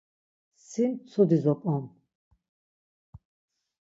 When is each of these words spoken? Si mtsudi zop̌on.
Si 0.67 0.83
mtsudi 0.91 1.37
zop̌on. 1.43 1.83